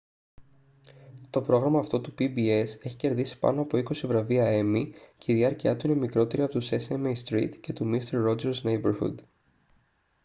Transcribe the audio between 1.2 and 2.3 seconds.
to πρόγραμμα αυτό του